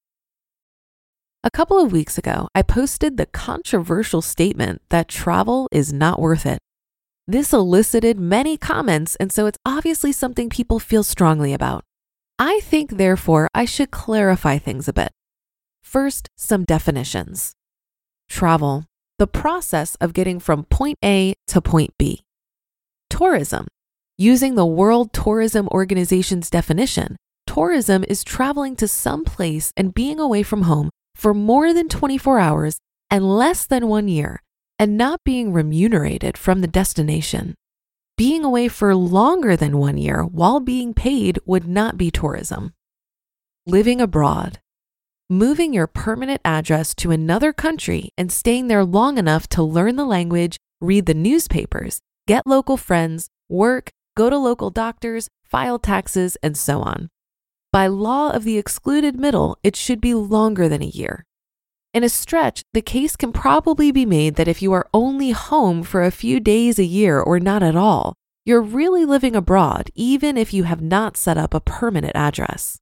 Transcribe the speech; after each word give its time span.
A 1.43 1.51
couple 1.51 1.83
of 1.83 1.91
weeks 1.93 2.19
ago, 2.19 2.49
I 2.55 2.61
posted 2.63 3.17
the 3.17 3.25
controversial 3.27 4.23
statement 4.23 4.83
that 4.91 5.09
travel 5.09 5.69
is 5.73 5.93
not 5.93 6.21
worth 6.21 6.45
it. 6.45 6.59
This 7.31 7.53
elicited 7.53 8.19
many 8.19 8.56
comments, 8.56 9.14
and 9.20 9.31
so 9.31 9.47
it's 9.47 9.59
obviously 9.64 10.11
something 10.11 10.48
people 10.48 10.81
feel 10.81 11.05
strongly 11.05 11.53
about. 11.53 11.84
I 12.41 12.59
think, 12.59 12.97
therefore, 12.97 13.47
I 13.55 13.67
should 13.67 13.92
clarify 13.92 14.59
things 14.59 14.89
a 14.89 14.92
bit. 14.92 15.12
First, 15.81 16.28
some 16.37 16.64
definitions. 16.64 17.53
Travel, 18.28 18.87
the 19.20 19.28
process 19.28 19.95
of 20.00 20.12
getting 20.12 20.41
from 20.41 20.64
point 20.64 20.98
A 21.05 21.34
to 21.47 21.60
point 21.60 21.94
B. 22.00 22.25
Tourism, 23.09 23.69
using 24.19 24.56
the 24.56 24.66
World 24.66 25.12
Tourism 25.12 25.69
Organization's 25.69 26.50
definition, 26.50 27.15
tourism 27.47 28.05
is 28.09 28.25
traveling 28.25 28.75
to 28.75 28.88
some 28.88 29.25
place 29.25 29.71
and 29.76 29.94
being 29.94 30.19
away 30.19 30.43
from 30.43 30.62
home 30.62 30.91
for 31.15 31.32
more 31.32 31.72
than 31.72 31.88
24 31.88 32.41
hours 32.41 32.81
and 33.09 33.22
less 33.38 33.66
than 33.66 33.87
one 33.87 34.09
year 34.09 34.43
and 34.81 34.97
not 34.97 35.23
being 35.25 35.53
remunerated 35.53 36.39
from 36.39 36.63
the 36.63 36.67
destination. 36.67 37.55
Being 38.17 38.45
away 38.45 38.67
for 38.67 38.95
longer 38.95 39.55
than 39.55 39.77
one 39.77 39.99
year 39.99 40.23
while 40.25 40.59
being 40.59 40.95
paid 40.95 41.39
would 41.45 41.69
not 41.69 41.99
be 41.99 42.11
tourism. 42.11 42.73
Living 43.67 44.01
abroad. 44.01 44.59
Moving 45.29 45.75
your 45.75 45.87
permanent 45.87 46.41
address 46.47 46.95
to 46.95 47.11
another 47.11 47.53
country 47.53 48.09
and 48.17 48.33
staying 48.33 48.69
there 48.69 48.83
long 48.83 49.19
enough 49.19 49.47
to 49.51 49.63
learn 49.63 49.97
the 49.97 50.07
language, 50.07 50.57
read 50.81 51.05
the 51.05 51.15
newspapers, 51.15 52.01
get 52.27 52.47
local 52.47 52.79
friends, 52.79 53.29
work, 53.51 53.91
go 54.17 54.31
to 54.31 54.39
local 54.39 54.71
doctors, 54.71 55.29
file 55.45 55.79
taxes, 55.79 56.39
and 56.43 56.57
so 56.57 56.81
on. 56.81 57.11
By 57.71 57.87
law 57.87 58.31
of 58.31 58.45
the 58.45 58.57
excluded 58.57 59.21
middle, 59.21 59.59
it 59.62 59.77
should 59.77 60.01
be 60.01 60.15
longer 60.15 60.71
than 60.71 60.83
a 60.83 60.87
year. 60.87 61.27
In 61.93 62.05
a 62.05 62.09
stretch, 62.09 62.62
the 62.73 62.83
case 62.83 63.17
can 63.17 63.33
probably 63.33 63.91
be 63.91 64.06
made 64.06 64.37
that 64.37 64.47
if 64.47 64.62
you 64.62 64.73
are 64.73 64.89
only 64.95 65.33
home 65.33 65.83
for 65.83 66.05
a 66.05 66.12
few 66.12 66.39
days 66.39 66.78
a 66.78 66.84
year 66.84 67.19
or 67.19 67.41
not 67.41 67.65
at 67.65 67.75
all, 67.75 68.15
you're 68.45 68.62
really 68.62 69.05
living 69.05 69.34
abroad, 69.34 69.91
even 69.97 70.37
if 70.37 70.55
you 70.55 70.62
have 70.65 70.81
not 70.81 71.17
set 71.17 71.37
up 71.37 71.53
a 71.53 71.61
permanent 71.61 72.15
address. 72.15 72.79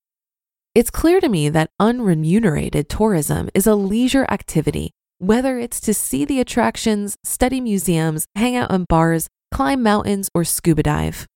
It's 0.75 0.91
clear 0.91 1.21
to 1.21 1.29
me 1.29 1.49
that 1.49 1.71
unremunerated 1.81 2.89
tourism 2.89 3.49
is 3.55 3.67
a 3.67 3.75
leisure 3.75 4.27
activity, 4.29 4.91
whether 5.17 5.59
it's 5.59 5.81
to 5.81 5.95
see 5.95 6.27
the 6.27 6.39
attractions, 6.39 7.17
study 7.25 7.63
museums, 7.63 8.27
hang 8.35 8.57
out 8.57 8.71
in 8.71 8.85
bars, 8.85 9.29
climb 9.51 9.83
mountains, 9.83 10.29
or 10.35 10.45
scuba 10.45 10.83
dive. 10.83 11.27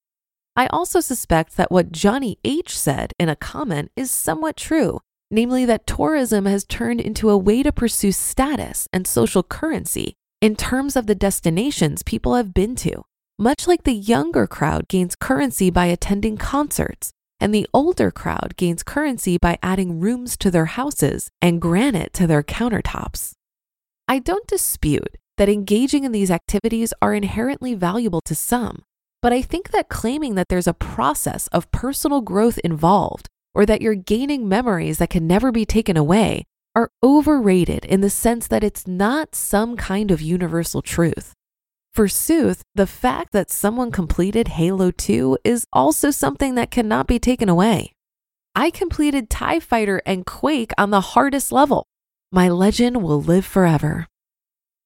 I 0.54 0.66
also 0.66 1.00
suspect 1.00 1.56
that 1.56 1.72
what 1.72 1.90
Johnny 1.90 2.38
H 2.44 2.78
said 2.78 3.14
in 3.18 3.30
a 3.30 3.36
comment 3.36 3.90
is 3.96 4.10
somewhat 4.10 4.58
true, 4.58 5.00
namely 5.32 5.64
that 5.64 5.86
tourism 5.86 6.44
has 6.44 6.64
turned 6.64 7.00
into 7.00 7.30
a 7.30 7.38
way 7.38 7.62
to 7.62 7.72
pursue 7.72 8.12
status 8.12 8.86
and 8.92 9.06
social 9.06 9.42
currency 9.42 10.14
in 10.42 10.54
terms 10.54 10.94
of 10.94 11.06
the 11.06 11.14
destinations 11.14 12.02
people 12.02 12.34
have 12.34 12.52
been 12.52 12.76
to, 12.76 13.02
much 13.38 13.66
like 13.66 13.84
the 13.84 13.94
younger 13.94 14.46
crowd 14.46 14.86
gains 14.88 15.16
currency 15.16 15.70
by 15.70 15.86
attending 15.86 16.36
concerts, 16.36 17.12
and 17.40 17.54
the 17.54 17.66
older 17.72 18.10
crowd 18.10 18.54
gains 18.56 18.82
currency 18.82 19.38
by 19.40 19.58
adding 19.62 19.98
rooms 19.98 20.36
to 20.36 20.50
their 20.50 20.66
houses 20.66 21.30
and 21.40 21.62
granite 21.62 22.12
to 22.12 22.26
their 22.26 22.42
countertops. 22.42 23.32
I 24.06 24.18
don't 24.18 24.46
dispute 24.46 25.16
that 25.38 25.48
engaging 25.48 26.04
in 26.04 26.12
these 26.12 26.30
activities 26.30 26.92
are 27.00 27.14
inherently 27.14 27.74
valuable 27.74 28.20
to 28.26 28.34
some, 28.34 28.82
but 29.22 29.32
I 29.32 29.40
think 29.40 29.70
that 29.70 29.88
claiming 29.88 30.34
that 30.34 30.48
there's 30.50 30.66
a 30.66 30.74
process 30.74 31.46
of 31.48 31.70
personal 31.72 32.20
growth 32.20 32.58
involved 32.58 33.28
or 33.54 33.66
that 33.66 33.82
you're 33.82 33.94
gaining 33.94 34.48
memories 34.48 34.98
that 34.98 35.10
can 35.10 35.26
never 35.26 35.52
be 35.52 35.64
taken 35.64 35.96
away 35.96 36.44
are 36.74 36.90
overrated 37.02 37.84
in 37.84 38.00
the 38.00 38.10
sense 38.10 38.46
that 38.48 38.64
it's 38.64 38.86
not 38.86 39.34
some 39.34 39.76
kind 39.76 40.10
of 40.10 40.22
universal 40.22 40.82
truth. 40.82 41.34
Forsooth, 41.94 42.62
the 42.74 42.86
fact 42.86 43.32
that 43.32 43.50
someone 43.50 43.90
completed 43.90 44.48
Halo 44.48 44.90
2 44.90 45.38
is 45.44 45.66
also 45.72 46.10
something 46.10 46.54
that 46.54 46.70
cannot 46.70 47.06
be 47.06 47.18
taken 47.18 47.50
away. 47.50 47.92
I 48.54 48.70
completed 48.70 49.28
TIE 49.28 49.60
Fighter 49.60 50.00
and 50.06 50.24
Quake 50.24 50.72
on 50.78 50.90
the 50.90 51.00
hardest 51.00 51.52
level. 51.52 51.86
My 52.30 52.48
legend 52.48 53.02
will 53.02 53.20
live 53.20 53.44
forever. 53.44 54.06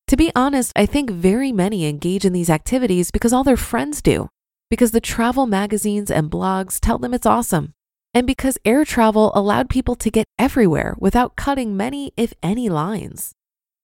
To 0.08 0.16
be 0.16 0.32
honest, 0.34 0.72
I 0.74 0.86
think 0.86 1.10
very 1.10 1.52
many 1.52 1.86
engage 1.86 2.24
in 2.24 2.32
these 2.32 2.50
activities 2.50 3.12
because 3.12 3.32
all 3.32 3.44
their 3.44 3.56
friends 3.56 4.02
do, 4.02 4.28
because 4.68 4.90
the 4.90 5.00
travel 5.00 5.46
magazines 5.46 6.10
and 6.10 6.30
blogs 6.30 6.80
tell 6.80 6.98
them 6.98 7.14
it's 7.14 7.26
awesome, 7.26 7.72
and 8.16 8.26
because 8.26 8.56
air 8.64 8.82
travel 8.82 9.30
allowed 9.34 9.68
people 9.68 9.94
to 9.94 10.10
get 10.10 10.24
everywhere 10.38 10.96
without 10.98 11.36
cutting 11.36 11.76
many, 11.76 12.12
if 12.16 12.32
any, 12.42 12.66
lines. 12.66 13.32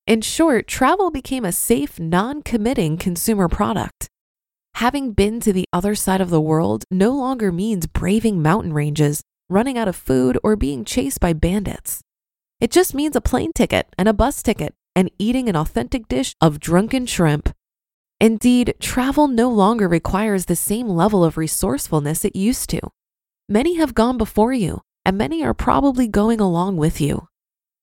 In 0.06 0.22
short, 0.22 0.66
travel 0.66 1.10
became 1.10 1.44
a 1.44 1.52
safe, 1.52 2.00
non 2.00 2.40
committing 2.40 2.96
consumer 2.96 3.46
product. 3.46 4.08
Having 4.76 5.12
been 5.12 5.38
to 5.40 5.52
the 5.52 5.66
other 5.70 5.94
side 5.94 6.22
of 6.22 6.30
the 6.30 6.40
world 6.40 6.84
no 6.90 7.10
longer 7.10 7.52
means 7.52 7.86
braving 7.86 8.40
mountain 8.40 8.72
ranges, 8.72 9.20
running 9.50 9.76
out 9.76 9.86
of 9.86 9.96
food, 9.96 10.38
or 10.42 10.56
being 10.56 10.86
chased 10.86 11.20
by 11.20 11.34
bandits. 11.34 12.00
It 12.58 12.70
just 12.70 12.94
means 12.94 13.14
a 13.14 13.20
plane 13.20 13.52
ticket 13.54 13.86
and 13.98 14.08
a 14.08 14.14
bus 14.14 14.42
ticket 14.42 14.72
and 14.96 15.10
eating 15.18 15.50
an 15.50 15.56
authentic 15.56 16.08
dish 16.08 16.34
of 16.40 16.58
drunken 16.58 17.04
shrimp. 17.04 17.50
Indeed, 18.18 18.76
travel 18.80 19.28
no 19.28 19.50
longer 19.50 19.88
requires 19.88 20.46
the 20.46 20.56
same 20.56 20.88
level 20.88 21.22
of 21.22 21.36
resourcefulness 21.36 22.24
it 22.24 22.34
used 22.34 22.70
to. 22.70 22.80
Many 23.52 23.74
have 23.74 23.92
gone 23.92 24.16
before 24.16 24.54
you, 24.54 24.80
and 25.04 25.18
many 25.18 25.44
are 25.44 25.52
probably 25.52 26.08
going 26.08 26.40
along 26.40 26.78
with 26.78 27.02
you. 27.02 27.28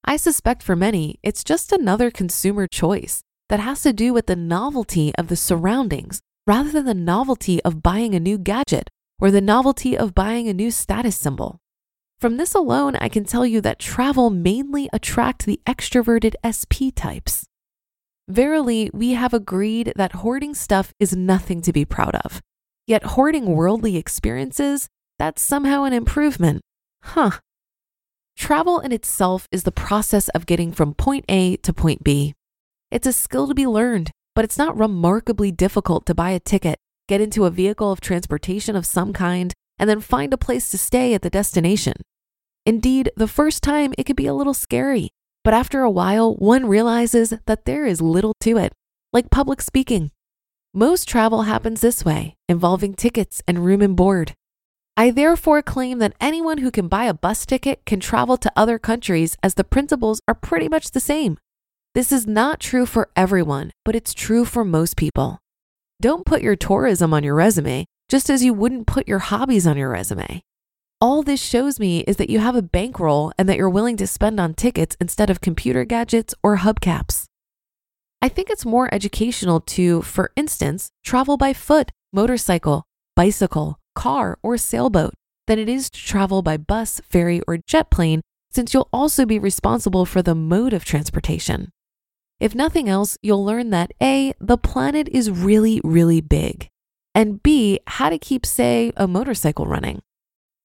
I 0.04 0.18
suspect 0.18 0.64
for 0.64 0.76
many, 0.76 1.20
it's 1.22 1.44
just 1.44 1.72
another 1.72 2.10
consumer 2.10 2.66
choice 2.66 3.22
that 3.50 3.60
has 3.60 3.84
to 3.84 3.94
do 3.94 4.12
with 4.12 4.26
the 4.26 4.36
novelty 4.36 5.14
of 5.14 5.28
the 5.28 5.36
surroundings 5.36 6.22
rather 6.48 6.72
than 6.72 6.86
the 6.86 6.96
novelty 6.96 7.62
of 7.62 7.84
buying 7.84 8.16
a 8.16 8.20
new 8.20 8.40
gadget 8.40 8.90
or 9.20 9.30
the 9.30 9.42
novelty 9.42 9.96
of 9.96 10.16
buying 10.16 10.48
a 10.48 10.56
new 10.56 10.72
status 10.72 11.16
symbol. 11.16 11.60
From 12.20 12.38
this 12.38 12.56
alone, 12.56 12.96
I 12.96 13.08
can 13.08 13.24
tell 13.24 13.46
you 13.46 13.62
that 13.62 13.78
travel 13.78 14.32
mainly 14.32 14.90
attracts 14.92 15.46
the 15.46 15.62
extroverted 15.68 16.34
SP 16.42 16.90
types. 16.96 17.46
Verily, 18.28 18.90
we 18.92 19.12
have 19.12 19.36
agreed 19.36 19.94
that 19.96 20.14
hoarding 20.14 20.56
stuff 20.56 20.96
is 21.00 21.16
nothing 21.16 21.62
to 21.62 21.72
be 21.72 21.86
proud 21.86 22.16
of. 22.26 22.42
Yet 22.88 23.04
hoarding 23.04 23.46
worldly 23.46 23.98
experiences, 23.98 24.90
that's 25.20 25.42
somehow 25.42 25.84
an 25.84 25.94
improvement. 25.94 26.62
Huh. 27.04 27.32
Travel 28.38 28.80
in 28.80 28.92
itself 28.94 29.48
is 29.52 29.64
the 29.64 29.72
process 29.72 30.30
of 30.30 30.46
getting 30.46 30.72
from 30.72 30.94
point 30.94 31.26
A 31.28 31.58
to 31.58 31.74
point 31.74 32.04
B. 32.04 32.34
It's 32.90 33.06
a 33.06 33.14
skill 33.14 33.48
to 33.48 33.54
be 33.54 33.68
learned, 33.68 34.12
but 34.34 34.46
it's 34.46 34.58
not 34.58 34.78
remarkably 34.78 35.52
difficult 35.52 36.06
to 36.06 36.16
buy 36.16 36.32
a 36.32 36.40
ticket, 36.40 36.78
get 37.10 37.20
into 37.20 37.46
a 37.46 37.52
vehicle 37.52 37.92
of 37.92 38.00
transportation 38.00 38.76
of 38.76 38.86
some 38.86 39.12
kind, 39.12 39.54
and 39.78 39.90
then 39.90 40.00
find 40.00 40.34
a 40.34 40.38
place 40.38 40.72
to 40.72 40.78
stay 40.78 41.14
at 41.14 41.22
the 41.22 41.30
destination. 41.30 41.94
Indeed, 42.66 43.12
the 43.18 43.28
first 43.28 43.62
time 43.62 43.94
it 43.98 44.06
could 44.06 44.16
be 44.16 44.28
a 44.28 44.34
little 44.34 44.54
scary, 44.54 45.10
but 45.44 45.54
after 45.54 45.82
a 45.82 45.92
while, 45.92 46.36
one 46.36 46.66
realizes 46.66 47.34
that 47.46 47.66
there 47.66 47.86
is 47.86 48.02
little 48.02 48.34
to 48.42 48.58
it, 48.58 48.72
like 49.12 49.30
public 49.30 49.62
speaking. 49.62 50.12
Most 50.74 51.08
travel 51.08 51.44
happens 51.44 51.82
this 51.82 52.06
way, 52.06 52.36
involving 52.48 52.94
tickets 52.94 53.42
and 53.48 53.66
room 53.66 53.82
and 53.82 53.96
board. 53.96 54.34
I 55.00 55.12
therefore 55.12 55.62
claim 55.62 56.00
that 56.00 56.14
anyone 56.20 56.58
who 56.58 56.72
can 56.72 56.90
buy 56.90 57.06
a 57.06 57.14
bus 57.14 57.46
ticket 57.46 57.86
can 57.86 58.02
travel 58.02 58.36
to 58.36 58.52
other 58.54 58.78
countries 58.78 59.38
as 59.42 59.54
the 59.54 59.64
principles 59.64 60.20
are 60.28 60.36
pretty 60.36 60.68
much 60.68 60.92
the 60.92 61.00
same. 61.00 61.38
This 61.96 62.12
is 62.12 62.28
not 62.28 62.60
true 62.60 62.86
for 62.86 63.10
everyone, 63.16 63.72
but 63.86 63.96
it's 63.96 64.14
true 64.14 64.44
for 64.44 64.66
most 64.66 64.98
people. 64.98 65.40
Don't 66.02 66.26
put 66.26 66.42
your 66.42 66.58
tourism 66.58 67.14
on 67.14 67.24
your 67.24 67.36
resume, 67.36 67.86
just 68.10 68.30
as 68.30 68.44
you 68.44 68.54
wouldn't 68.54 68.88
put 68.88 69.08
your 69.08 69.20
hobbies 69.20 69.66
on 69.66 69.78
your 69.78 69.88
resume. 69.88 70.42
All 71.00 71.24
this 71.24 71.42
shows 71.42 71.80
me 71.80 72.02
is 72.02 72.18
that 72.18 72.30
you 72.30 72.40
have 72.40 72.58
a 72.58 72.62
bankroll 72.62 73.32
and 73.38 73.48
that 73.48 73.56
you're 73.56 73.70
willing 73.70 73.96
to 73.96 74.06
spend 74.06 74.38
on 74.38 74.54
tickets 74.54 74.98
instead 75.00 75.30
of 75.30 75.40
computer 75.40 75.86
gadgets 75.86 76.36
or 76.44 76.58
hubcaps. 76.58 77.24
I 78.22 78.28
think 78.28 78.50
it's 78.50 78.66
more 78.66 78.94
educational 78.94 79.62
to, 79.62 80.02
for 80.02 80.34
instance, 80.36 80.90
travel 81.06 81.38
by 81.38 81.54
foot, 81.54 81.90
motorcycle, 82.12 82.84
bicycle, 83.16 83.79
car, 84.00 84.38
or 84.42 84.58
sailboat 84.58 85.14
than 85.48 85.60
it 85.60 85.68
is 85.68 85.90
to 85.90 86.00
travel 86.00 86.42
by 86.42 86.56
bus, 86.56 87.02
ferry, 87.10 87.42
or 87.48 87.58
jet 87.68 87.90
plane, 87.90 88.22
since 88.52 88.74
you'll 88.74 88.88
also 88.94 89.26
be 89.26 89.38
responsible 89.38 90.06
for 90.06 90.22
the 90.22 90.36
mode 90.36 90.74
of 90.74 90.86
transportation. 90.86 91.70
If 92.40 92.56
nothing 92.56 92.88
else, 92.88 93.18
you'll 93.22 93.44
learn 93.44 93.72
that 93.72 93.92
A, 94.02 94.34
the 94.40 94.58
planet 94.58 95.10
is 95.10 95.30
really, 95.30 95.82
really 95.84 96.22
big, 96.22 96.70
and 97.14 97.44
B, 97.44 97.80
how 97.88 98.10
to 98.10 98.18
keep, 98.18 98.46
say, 98.46 98.94
a 98.96 99.08
motorcycle 99.08 99.66
running. 99.66 100.00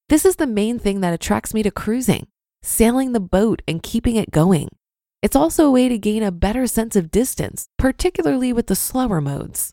This 0.09 0.25
is 0.25 0.37
the 0.37 0.47
main 0.47 0.79
thing 0.79 1.01
that 1.01 1.15
attracts 1.15 1.53
me 1.53 1.65
to 1.65 1.71
cruising, 1.73 2.29
sailing 2.63 3.13
the 3.13 3.21
boat 3.21 3.63
and 3.67 3.83
keeping 3.83 4.15
it 4.15 4.31
going. 4.31 4.69
It's 5.23 5.35
also 5.35 5.67
a 5.67 5.73
way 5.73 5.89
to 5.89 5.99
gain 5.99 6.23
a 6.23 6.31
better 6.31 6.67
sense 6.69 6.95
of 6.95 7.11
distance, 7.11 7.67
particularly 7.79 8.53
with 8.53 8.69
the 8.69 8.77
slower 8.77 9.21
modes. 9.21 9.73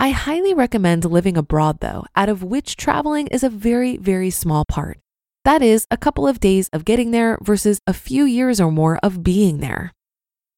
I 0.00 0.10
highly 0.10 0.54
recommend 0.54 1.04
living 1.04 1.36
abroad, 1.36 1.80
though, 1.80 2.04
out 2.16 2.28
of 2.28 2.42
which 2.42 2.76
traveling 2.76 3.26
is 3.26 3.44
a 3.44 3.50
very, 3.50 3.98
very 3.98 4.30
small 4.30 4.64
part. 4.64 4.98
That 5.44 5.62
is, 5.62 5.86
a 5.90 5.96
couple 5.96 6.26
of 6.26 6.40
days 6.40 6.68
of 6.72 6.86
getting 6.86 7.10
there 7.10 7.38
versus 7.42 7.78
a 7.86 7.92
few 7.92 8.24
years 8.24 8.60
or 8.60 8.72
more 8.72 8.98
of 9.02 9.22
being 9.22 9.60
there. 9.60 9.92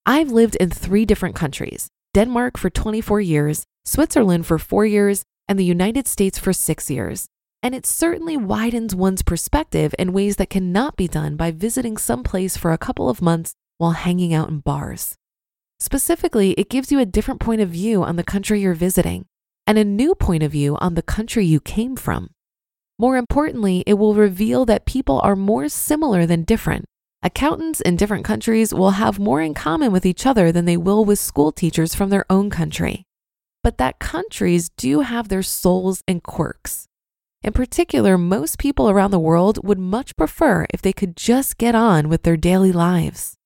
I've 0.06 0.30
lived 0.30 0.54
in 0.56 0.70
three 0.70 1.04
different 1.04 1.34
countries 1.34 1.88
Denmark 2.14 2.56
for 2.56 2.70
24 2.70 3.20
years, 3.20 3.64
Switzerland 3.84 4.46
for 4.46 4.58
four 4.58 4.86
years, 4.86 5.24
and 5.48 5.58
the 5.58 5.64
United 5.64 6.06
States 6.06 6.38
for 6.38 6.52
six 6.52 6.88
years 6.88 7.26
and 7.62 7.74
it 7.74 7.86
certainly 7.86 8.36
widens 8.36 8.94
one's 8.94 9.22
perspective 9.22 9.94
in 9.98 10.12
ways 10.12 10.36
that 10.36 10.50
cannot 10.50 10.96
be 10.96 11.06
done 11.06 11.36
by 11.36 11.52
visiting 11.52 11.96
some 11.96 12.24
place 12.24 12.56
for 12.56 12.72
a 12.72 12.78
couple 12.78 13.08
of 13.08 13.22
months 13.22 13.54
while 13.78 13.92
hanging 13.92 14.34
out 14.34 14.48
in 14.48 14.58
bars. 14.58 15.14
Specifically, 15.78 16.52
it 16.52 16.68
gives 16.68 16.90
you 16.90 16.98
a 16.98 17.06
different 17.06 17.40
point 17.40 17.60
of 17.60 17.68
view 17.68 18.02
on 18.02 18.16
the 18.16 18.24
country 18.24 18.60
you're 18.60 18.74
visiting 18.74 19.26
and 19.66 19.78
a 19.78 19.84
new 19.84 20.14
point 20.14 20.42
of 20.42 20.52
view 20.52 20.76
on 20.76 20.94
the 20.94 21.02
country 21.02 21.44
you 21.44 21.60
came 21.60 21.96
from. 21.96 22.30
More 22.98 23.16
importantly, 23.16 23.82
it 23.86 23.94
will 23.94 24.14
reveal 24.14 24.64
that 24.66 24.86
people 24.86 25.20
are 25.24 25.36
more 25.36 25.68
similar 25.68 26.26
than 26.26 26.44
different. 26.44 26.84
Accountants 27.22 27.80
in 27.80 27.96
different 27.96 28.24
countries 28.24 28.74
will 28.74 28.92
have 28.92 29.18
more 29.18 29.40
in 29.40 29.54
common 29.54 29.92
with 29.92 30.04
each 30.04 30.26
other 30.26 30.50
than 30.50 30.64
they 30.64 30.76
will 30.76 31.04
with 31.04 31.18
school 31.18 31.52
teachers 31.52 31.94
from 31.94 32.10
their 32.10 32.26
own 32.28 32.50
country. 32.50 33.04
But 33.62 33.78
that 33.78 34.00
countries 34.00 34.70
do 34.76 35.00
have 35.00 35.28
their 35.28 35.42
souls 35.42 36.02
and 36.08 36.22
quirks. 36.22 36.88
In 37.44 37.52
particular, 37.52 38.16
most 38.16 38.58
people 38.58 38.88
around 38.88 39.10
the 39.10 39.18
world 39.18 39.64
would 39.66 39.78
much 39.78 40.16
prefer 40.16 40.66
if 40.70 40.82
they 40.82 40.92
could 40.92 41.16
just 41.16 41.58
get 41.58 41.74
on 41.74 42.08
with 42.08 42.22
their 42.22 42.36
daily 42.36 42.72
lives. 42.72 43.36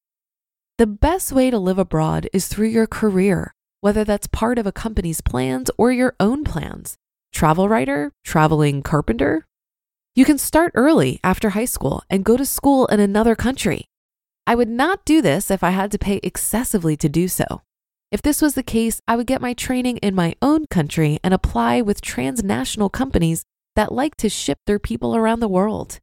The 0.79 0.87
best 0.87 1.33
way 1.33 1.51
to 1.51 1.59
live 1.59 1.79
abroad 1.79 2.29
is 2.35 2.49
through 2.49 2.69
your 2.69 2.87
career, 2.87 3.55
whether 3.87 4.03
that's 4.03 4.27
part 4.27 4.59
of 4.59 4.67
a 4.67 4.73
company's 4.73 5.21
plans 5.21 5.71
or 5.79 5.93
your 5.93 6.17
own 6.19 6.43
plans. 6.43 6.97
Travel 7.33 7.69
writer, 7.69 8.11
traveling 8.25 8.83
carpenter. 8.83 9.47
You 10.17 10.25
can 10.25 10.39
start 10.39 10.73
early 10.75 11.21
after 11.23 11.51
high 11.51 11.67
school 11.67 12.03
and 12.11 12.25
go 12.25 12.37
to 12.37 12.45
school 12.45 12.87
in 12.87 12.99
another 12.99 13.37
country. 13.37 13.85
I 14.45 14.57
would 14.57 14.69
not 14.69 15.05
do 15.05 15.23
this 15.23 15.53
if 15.53 15.63
I 15.63 15.71
had 15.71 15.93
to 15.93 16.01
pay 16.01 16.19
excessively 16.25 16.97
to 16.97 17.09
do 17.09 17.29
so. 17.29 17.63
If 18.11 18.23
this 18.23 18.43
was 18.43 18.57
the 18.57 18.65
case, 18.65 19.01
I 19.07 19.15
would 19.15 19.29
get 19.29 19.41
my 19.41 19.55
training 19.55 19.99
in 19.99 20.17
my 20.17 20.35
own 20.43 20.67
country 20.67 21.21
and 21.23 21.33
apply 21.33 21.81
with 21.81 22.01
transnational 22.01 22.91
companies 22.91 23.45
that 23.77 23.93
like 23.93 24.17
to 24.17 24.29
ship 24.29 24.59
their 24.67 24.81
people 24.81 25.15
around 25.15 25.39
the 25.39 25.55
world. 25.59 26.01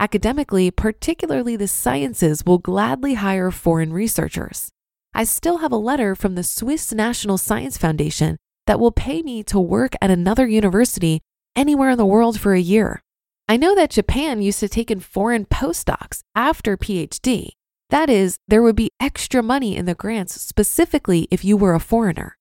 Academically, 0.00 0.72
particularly 0.72 1.54
the 1.54 1.68
sciences, 1.68 2.44
will 2.44 2.58
gladly 2.58 3.14
hire 3.14 3.52
foreign 3.52 3.92
researchers. 3.92 4.73
I 5.16 5.22
still 5.22 5.58
have 5.58 5.70
a 5.70 5.76
letter 5.76 6.16
from 6.16 6.34
the 6.34 6.42
Swiss 6.42 6.92
National 6.92 7.38
Science 7.38 7.78
Foundation 7.78 8.36
that 8.66 8.80
will 8.80 8.90
pay 8.90 9.22
me 9.22 9.44
to 9.44 9.60
work 9.60 9.92
at 10.02 10.10
another 10.10 10.48
university 10.48 11.20
anywhere 11.54 11.90
in 11.90 11.98
the 11.98 12.04
world 12.04 12.40
for 12.40 12.52
a 12.52 12.60
year. 12.60 13.00
I 13.48 13.56
know 13.56 13.76
that 13.76 13.90
Japan 13.90 14.42
used 14.42 14.58
to 14.60 14.68
take 14.68 14.90
in 14.90 14.98
foreign 14.98 15.44
postdocs 15.44 16.22
after 16.34 16.76
PhD. 16.76 17.50
That 17.90 18.10
is, 18.10 18.38
there 18.48 18.62
would 18.62 18.74
be 18.74 18.90
extra 18.98 19.40
money 19.40 19.76
in 19.76 19.84
the 19.84 19.94
grants 19.94 20.40
specifically 20.40 21.28
if 21.30 21.44
you 21.44 21.56
were 21.56 21.74
a 21.74 21.80
foreigner. 21.80 22.36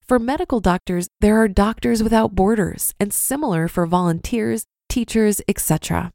For 0.00 0.18
medical 0.18 0.60
doctors, 0.60 1.08
there 1.20 1.36
are 1.36 1.48
Doctors 1.48 2.02
Without 2.02 2.34
Borders 2.34 2.94
and 2.98 3.12
similar 3.12 3.68
for 3.68 3.84
volunteers, 3.84 4.64
teachers, 4.88 5.42
etc. 5.46 6.12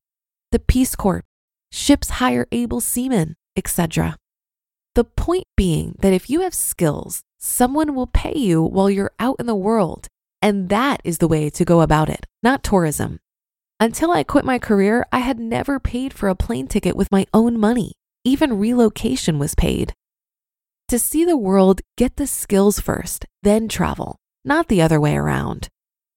The 0.52 0.60
Peace 0.60 0.96
Corps, 0.96 1.24
ships 1.72 2.10
hire 2.10 2.48
able 2.52 2.82
seamen, 2.82 3.36
etc. 3.56 4.18
The 4.96 5.04
point 5.04 5.44
being 5.58 5.98
that 6.00 6.14
if 6.14 6.30
you 6.30 6.40
have 6.42 6.54
skills, 6.54 7.22
someone 7.38 7.96
will 7.96 8.08
pay 8.08 8.38
you 8.38 8.64
while 8.64 8.90
you're 8.90 9.12
out 9.20 9.36
in 9.40 9.46
the 9.46 9.54
world, 9.54 10.08
and 10.42 10.70
that 10.70 11.02
is 11.04 11.18
the 11.18 11.28
way 11.28 11.50
to 11.50 11.66
go 11.66 11.82
about 11.82 12.10
it, 12.10 12.26
not 12.42 12.64
tourism. 12.64 13.20
Until 13.78 14.12
I 14.12 14.24
quit 14.24 14.46
my 14.46 14.58
career, 14.58 15.06
I 15.12 15.20
had 15.20 15.38
never 15.38 15.82
paid 15.82 16.14
for 16.14 16.30
a 16.30 16.36
plane 16.36 16.68
ticket 16.68 16.96
with 16.96 17.12
my 17.12 17.26
own 17.34 17.60
money. 17.60 17.92
Even 18.24 18.58
relocation 18.58 19.38
was 19.38 19.54
paid. 19.54 19.92
To 20.88 20.98
see 20.98 21.26
the 21.26 21.36
world, 21.36 21.82
get 21.98 22.16
the 22.16 22.26
skills 22.26 22.80
first, 22.80 23.26
then 23.44 23.68
travel, 23.68 24.16
not 24.46 24.70
the 24.70 24.82
other 24.82 25.02
way 25.02 25.18
around. 25.18 25.68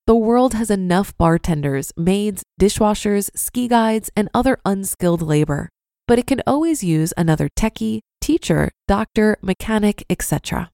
The 0.06 0.14
world 0.14 0.54
has 0.54 0.70
enough 0.70 1.16
bartenders, 1.16 1.92
maids, 1.96 2.44
dishwashers, 2.60 3.28
ski 3.34 3.66
guides, 3.66 4.08
and 4.14 4.28
other 4.32 4.60
unskilled 4.64 5.20
labor, 5.20 5.68
but 6.08 6.18
it 6.18 6.26
can 6.26 6.42
always 6.48 6.82
use 6.82 7.14
another 7.16 7.48
techie, 7.48 8.00
teacher, 8.20 8.72
doctor, 8.88 9.38
mechanic, 9.42 10.04
etc. 10.10 10.72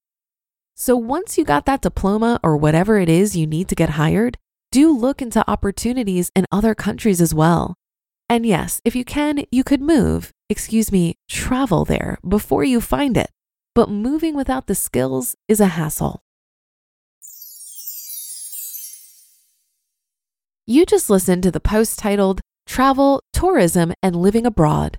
So 0.74 0.96
once 0.96 1.36
you 1.36 1.44
got 1.44 1.66
that 1.66 1.82
diploma 1.82 2.40
or 2.42 2.56
whatever 2.56 2.96
it 2.98 3.10
is 3.10 3.36
you 3.36 3.46
need 3.46 3.68
to 3.68 3.74
get 3.74 3.90
hired, 3.90 4.38
do 4.72 4.90
look 4.90 5.20
into 5.20 5.48
opportunities 5.50 6.32
in 6.34 6.46
other 6.50 6.74
countries 6.74 7.20
as 7.20 7.34
well. 7.34 7.74
And 8.30 8.46
yes, 8.46 8.80
if 8.86 8.96
you 8.96 9.04
can, 9.04 9.44
you 9.52 9.62
could 9.62 9.82
move, 9.82 10.32
excuse 10.48 10.90
me, 10.90 11.16
travel 11.28 11.84
there 11.84 12.16
before 12.26 12.64
you 12.64 12.80
find 12.80 13.18
it 13.18 13.28
but 13.74 13.90
moving 13.90 14.36
without 14.36 14.66
the 14.66 14.74
skills 14.74 15.34
is 15.48 15.60
a 15.60 15.66
hassle. 15.66 16.22
You 20.66 20.86
just 20.86 21.10
listened 21.10 21.42
to 21.42 21.50
the 21.50 21.60
post 21.60 21.98
titled 21.98 22.40
Travel, 22.66 23.20
Tourism, 23.32 23.92
and 24.02 24.16
Living 24.16 24.46
Abroad 24.46 24.98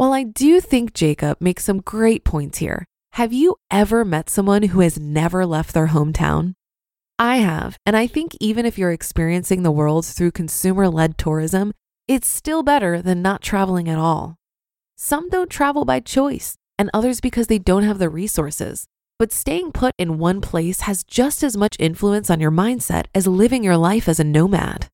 While 0.00 0.14
I 0.14 0.22
do 0.22 0.62
think 0.62 0.94
Jacob 0.94 1.42
makes 1.42 1.62
some 1.62 1.82
great 1.82 2.24
points 2.24 2.56
here, 2.56 2.86
have 3.12 3.34
you 3.34 3.56
ever 3.70 4.02
met 4.02 4.30
someone 4.30 4.62
who 4.62 4.80
has 4.80 4.98
never 4.98 5.44
left 5.44 5.74
their 5.74 5.88
hometown? 5.88 6.54
I 7.18 7.36
have, 7.36 7.76
and 7.84 7.94
I 7.94 8.06
think 8.06 8.32
even 8.40 8.64
if 8.64 8.78
you're 8.78 8.92
experiencing 8.92 9.62
the 9.62 9.70
world 9.70 10.06
through 10.06 10.30
consumer-led 10.30 11.18
tourism, 11.18 11.74
it's 12.08 12.26
still 12.26 12.62
better 12.62 13.02
than 13.02 13.20
not 13.20 13.42
traveling 13.42 13.90
at 13.90 13.98
all. 13.98 14.36
Some 14.96 15.28
don't 15.28 15.50
travel 15.50 15.84
by 15.84 16.00
choice 16.00 16.56
and 16.78 16.88
others 16.94 17.20
because 17.20 17.48
they 17.48 17.58
don't 17.58 17.82
have 17.82 17.98
the 17.98 18.08
resources. 18.08 18.86
But 19.18 19.32
staying 19.32 19.72
put 19.72 19.94
in 19.98 20.16
one 20.16 20.40
place 20.40 20.80
has 20.88 21.04
just 21.04 21.42
as 21.42 21.58
much 21.58 21.76
influence 21.78 22.30
on 22.30 22.40
your 22.40 22.50
mindset 22.50 23.04
as 23.14 23.26
living 23.26 23.62
your 23.62 23.76
life 23.76 24.08
as 24.08 24.18
a 24.18 24.24
nomad. 24.24 24.88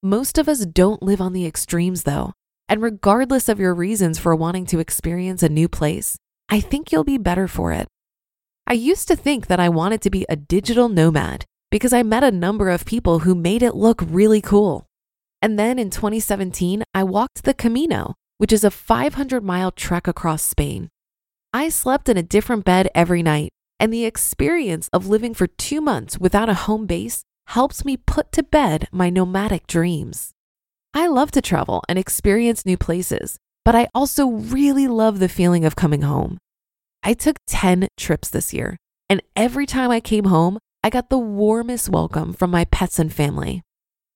Most 0.00 0.38
of 0.38 0.48
us 0.48 0.64
don't 0.64 1.02
live 1.02 1.20
on 1.20 1.32
the 1.32 1.44
extremes, 1.44 2.04
though. 2.04 2.34
And 2.68 2.82
regardless 2.82 3.48
of 3.48 3.58
your 3.58 3.74
reasons 3.74 4.18
for 4.18 4.34
wanting 4.34 4.66
to 4.66 4.78
experience 4.78 5.42
a 5.42 5.48
new 5.48 5.68
place, 5.68 6.16
I 6.48 6.60
think 6.60 6.92
you'll 6.92 7.04
be 7.04 7.18
better 7.18 7.48
for 7.48 7.72
it. 7.72 7.88
I 8.66 8.74
used 8.74 9.08
to 9.08 9.16
think 9.16 9.46
that 9.46 9.60
I 9.60 9.70
wanted 9.70 10.02
to 10.02 10.10
be 10.10 10.26
a 10.28 10.36
digital 10.36 10.88
nomad 10.88 11.46
because 11.70 11.92
I 11.92 12.02
met 12.02 12.22
a 12.22 12.30
number 12.30 12.68
of 12.68 12.84
people 12.84 13.20
who 13.20 13.34
made 13.34 13.62
it 13.62 13.74
look 13.74 14.02
really 14.06 14.42
cool. 14.42 14.86
And 15.40 15.58
then 15.58 15.78
in 15.78 15.90
2017, 15.90 16.82
I 16.92 17.04
walked 17.04 17.44
the 17.44 17.54
Camino, 17.54 18.14
which 18.36 18.52
is 18.52 18.64
a 18.64 18.70
500 18.70 19.42
mile 19.42 19.70
trek 19.70 20.06
across 20.06 20.42
Spain. 20.42 20.88
I 21.52 21.70
slept 21.70 22.08
in 22.08 22.16
a 22.16 22.22
different 22.22 22.64
bed 22.64 22.90
every 22.94 23.22
night, 23.22 23.50
and 23.80 23.92
the 23.92 24.04
experience 24.04 24.88
of 24.92 25.06
living 25.06 25.32
for 25.32 25.46
two 25.46 25.80
months 25.80 26.18
without 26.18 26.48
a 26.48 26.54
home 26.54 26.86
base 26.86 27.22
helps 27.46 27.84
me 27.84 27.96
put 27.96 28.32
to 28.32 28.42
bed 28.42 28.88
my 28.92 29.08
nomadic 29.08 29.66
dreams. 29.66 30.32
I 30.94 31.06
love 31.06 31.30
to 31.32 31.42
travel 31.42 31.82
and 31.88 31.98
experience 31.98 32.64
new 32.64 32.76
places, 32.76 33.38
but 33.64 33.74
I 33.74 33.88
also 33.94 34.26
really 34.26 34.88
love 34.88 35.18
the 35.18 35.28
feeling 35.28 35.64
of 35.64 35.76
coming 35.76 36.02
home. 36.02 36.38
I 37.02 37.14
took 37.14 37.36
10 37.46 37.88
trips 37.96 38.30
this 38.30 38.52
year, 38.54 38.76
and 39.08 39.22
every 39.36 39.66
time 39.66 39.90
I 39.90 40.00
came 40.00 40.24
home, 40.24 40.58
I 40.82 40.90
got 40.90 41.10
the 41.10 41.18
warmest 41.18 41.88
welcome 41.88 42.32
from 42.32 42.50
my 42.50 42.64
pets 42.64 42.98
and 42.98 43.12
family. 43.12 43.62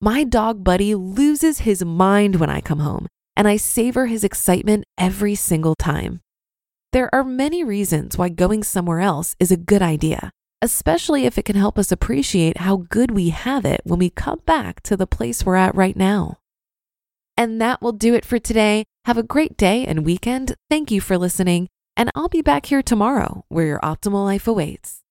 My 0.01 0.25
dog 0.25 0.65
Buddy 0.65 0.95
loses 0.95 1.61
his 1.61 1.85
mind 1.85 2.37
when 2.37 2.51
I 2.51 2.61
come 2.61 2.81
home, 2.81 3.07
and 3.37 3.47
I 3.47 3.57
savor 3.57 4.07
his 4.07 4.25
excitement 4.25 4.85
every 4.99 5.35
single 5.35 5.75
time. 5.75 6.21
There 6.93 7.15
are 7.15 7.25
many 7.25 7.63
reasons 7.65 8.19
why 8.19 8.29
going 8.29 8.63
somewhere 8.63 9.01
else 9.01 9.37
is 9.39 9.51
a 9.51 9.57
good 9.57 9.83
idea, 9.83 10.31
especially 10.61 11.25
if 11.25 11.39
it 11.39 11.45
can 11.45 11.57
help 11.57 11.79
us 11.79 11.93
appreciate 11.93 12.59
how 12.59 12.87
good 12.89 13.11
we 13.11 13.31
have 13.31 13.65
it 13.65 13.81
when 13.85 13.99
we 13.99 14.11
come 14.11 14.41
back 14.45 14.83
to 14.83 14.97
the 14.97 15.07
place 15.07 15.45
we're 15.45 15.57
at 15.57 15.75
right 15.75 15.97
now. 15.97 16.39
And 17.37 17.61
that 17.61 17.83
will 17.83 17.93
do 17.93 18.15
it 18.15 18.25
for 18.25 18.39
today. 18.39 18.85
Have 19.05 19.19
a 19.19 19.23
great 19.23 19.57
day 19.57 19.85
and 19.85 20.05
weekend. 20.05 20.55
Thank 20.71 20.91
you 20.91 21.01
for 21.01 21.19
listening, 21.19 21.69
and 21.97 22.11
I'll 22.15 22.29
be 22.29 22.43
back 22.43 22.67
here 22.67 22.83
tomorrow 22.83 23.45
where 23.49 23.67
your 23.67 23.81
optimal 23.81 24.25
life 24.25 24.47
awaits. 24.47 25.02